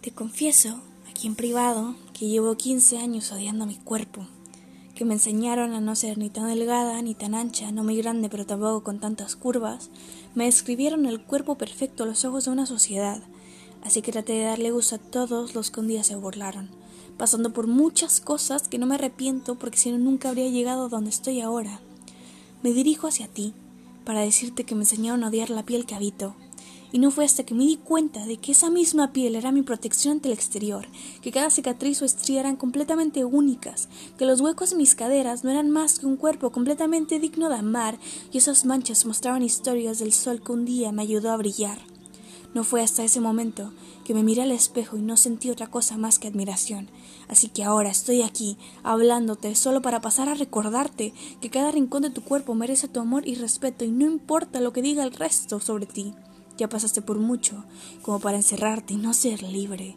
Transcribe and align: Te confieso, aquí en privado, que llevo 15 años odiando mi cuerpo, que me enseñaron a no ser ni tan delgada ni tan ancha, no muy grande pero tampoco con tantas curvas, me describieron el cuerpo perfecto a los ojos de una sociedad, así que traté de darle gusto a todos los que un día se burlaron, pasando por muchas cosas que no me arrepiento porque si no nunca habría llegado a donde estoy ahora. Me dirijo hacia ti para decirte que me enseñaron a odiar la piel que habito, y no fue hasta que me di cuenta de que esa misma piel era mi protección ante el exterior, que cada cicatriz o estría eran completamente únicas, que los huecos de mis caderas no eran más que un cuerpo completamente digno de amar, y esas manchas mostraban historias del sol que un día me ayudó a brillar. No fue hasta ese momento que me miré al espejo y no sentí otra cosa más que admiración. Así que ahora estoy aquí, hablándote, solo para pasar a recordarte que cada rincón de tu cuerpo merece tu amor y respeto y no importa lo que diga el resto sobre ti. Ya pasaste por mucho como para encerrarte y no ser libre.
Te 0.00 0.12
confieso, 0.12 0.80
aquí 1.10 1.26
en 1.26 1.34
privado, 1.34 1.94
que 2.14 2.26
llevo 2.26 2.56
15 2.56 2.96
años 2.96 3.30
odiando 3.32 3.66
mi 3.66 3.76
cuerpo, 3.76 4.26
que 4.94 5.04
me 5.04 5.12
enseñaron 5.12 5.74
a 5.74 5.80
no 5.82 5.94
ser 5.94 6.16
ni 6.16 6.30
tan 6.30 6.48
delgada 6.48 7.02
ni 7.02 7.14
tan 7.14 7.34
ancha, 7.34 7.70
no 7.70 7.84
muy 7.84 7.98
grande 7.98 8.30
pero 8.30 8.46
tampoco 8.46 8.82
con 8.82 8.98
tantas 8.98 9.36
curvas, 9.36 9.90
me 10.34 10.46
describieron 10.46 11.04
el 11.04 11.20
cuerpo 11.20 11.58
perfecto 11.58 12.04
a 12.04 12.06
los 12.06 12.24
ojos 12.24 12.46
de 12.46 12.50
una 12.50 12.64
sociedad, 12.64 13.22
así 13.84 14.00
que 14.00 14.10
traté 14.10 14.32
de 14.32 14.44
darle 14.44 14.70
gusto 14.70 14.94
a 14.94 14.98
todos 14.98 15.54
los 15.54 15.70
que 15.70 15.80
un 15.80 15.88
día 15.88 16.02
se 16.02 16.16
burlaron, 16.16 16.70
pasando 17.18 17.52
por 17.52 17.66
muchas 17.66 18.22
cosas 18.22 18.68
que 18.68 18.78
no 18.78 18.86
me 18.86 18.94
arrepiento 18.94 19.58
porque 19.58 19.76
si 19.76 19.92
no 19.92 19.98
nunca 19.98 20.30
habría 20.30 20.48
llegado 20.48 20.86
a 20.86 20.88
donde 20.88 21.10
estoy 21.10 21.42
ahora. 21.42 21.78
Me 22.62 22.72
dirijo 22.72 23.06
hacia 23.06 23.28
ti 23.28 23.52
para 24.06 24.20
decirte 24.20 24.64
que 24.64 24.74
me 24.74 24.84
enseñaron 24.84 25.24
a 25.24 25.28
odiar 25.28 25.50
la 25.50 25.62
piel 25.62 25.84
que 25.84 25.94
habito, 25.94 26.36
y 26.92 26.98
no 26.98 27.10
fue 27.10 27.24
hasta 27.24 27.44
que 27.44 27.54
me 27.54 27.64
di 27.64 27.76
cuenta 27.76 28.26
de 28.26 28.36
que 28.36 28.52
esa 28.52 28.70
misma 28.70 29.12
piel 29.12 29.36
era 29.36 29.52
mi 29.52 29.62
protección 29.62 30.14
ante 30.14 30.28
el 30.28 30.34
exterior, 30.34 30.86
que 31.22 31.32
cada 31.32 31.50
cicatriz 31.50 32.02
o 32.02 32.04
estría 32.04 32.40
eran 32.40 32.56
completamente 32.56 33.24
únicas, 33.24 33.88
que 34.18 34.26
los 34.26 34.40
huecos 34.40 34.70
de 34.70 34.76
mis 34.76 34.94
caderas 34.94 35.44
no 35.44 35.50
eran 35.50 35.70
más 35.70 35.98
que 35.98 36.06
un 36.06 36.16
cuerpo 36.16 36.50
completamente 36.50 37.18
digno 37.18 37.48
de 37.48 37.56
amar, 37.56 37.98
y 38.32 38.38
esas 38.38 38.64
manchas 38.64 39.06
mostraban 39.06 39.42
historias 39.42 39.98
del 39.98 40.12
sol 40.12 40.42
que 40.42 40.52
un 40.52 40.64
día 40.64 40.92
me 40.92 41.02
ayudó 41.02 41.30
a 41.30 41.36
brillar. 41.36 41.78
No 42.52 42.64
fue 42.64 42.82
hasta 42.82 43.04
ese 43.04 43.20
momento 43.20 43.72
que 44.04 44.12
me 44.12 44.24
miré 44.24 44.42
al 44.42 44.50
espejo 44.50 44.96
y 44.96 45.02
no 45.02 45.16
sentí 45.16 45.50
otra 45.50 45.68
cosa 45.68 45.96
más 45.96 46.18
que 46.18 46.26
admiración. 46.26 46.88
Así 47.28 47.48
que 47.48 47.62
ahora 47.62 47.90
estoy 47.90 48.22
aquí, 48.22 48.56
hablándote, 48.82 49.54
solo 49.54 49.82
para 49.82 50.00
pasar 50.00 50.28
a 50.28 50.34
recordarte 50.34 51.14
que 51.40 51.50
cada 51.50 51.70
rincón 51.70 52.02
de 52.02 52.10
tu 52.10 52.22
cuerpo 52.22 52.56
merece 52.56 52.88
tu 52.88 52.98
amor 52.98 53.28
y 53.28 53.36
respeto 53.36 53.84
y 53.84 53.92
no 53.92 54.04
importa 54.04 54.60
lo 54.60 54.72
que 54.72 54.82
diga 54.82 55.04
el 55.04 55.12
resto 55.12 55.60
sobre 55.60 55.86
ti. 55.86 56.12
Ya 56.60 56.68
pasaste 56.68 57.00
por 57.00 57.18
mucho 57.18 57.64
como 58.02 58.20
para 58.20 58.36
encerrarte 58.36 58.92
y 58.92 58.98
no 58.98 59.14
ser 59.14 59.42
libre. 59.42 59.96